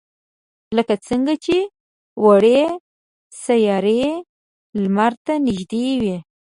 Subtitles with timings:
[0.77, 1.57] لکه څنگه چې
[2.25, 2.61] وړې
[3.43, 4.03] سیارې
[4.81, 6.17] لمر ته نږدې وي.